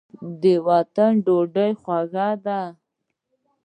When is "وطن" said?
0.67-1.11